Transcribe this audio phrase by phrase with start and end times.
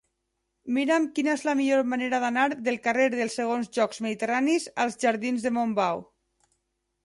[0.77, 5.49] Mira'm quina és la millor manera d'anar del carrer dels Segons Jocs Mediterranis als jardins
[5.49, 6.07] de Montbau.